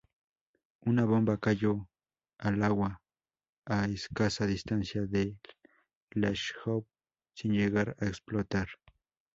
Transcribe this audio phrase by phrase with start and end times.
[0.79, 1.87] Una bomba cayó
[2.39, 3.03] al agua
[3.67, 5.37] a escasa distancia del
[6.09, 6.87] "Glasgow"
[7.35, 8.67] sin llegar a explotar.